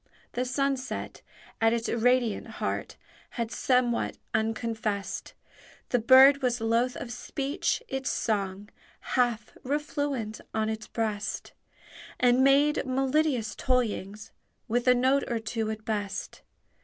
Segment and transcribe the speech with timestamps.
[0.31, 1.21] The sunset
[1.61, 2.97] at its radiant heart
[3.37, 5.33] Had somewhat unconfest:
[5.89, 8.69] The bird was loath of speech, its song
[9.13, 11.53] Half refluent on its breast,
[12.19, 14.31] And made melodious toyings
[14.67, 16.41] with A note or two at best.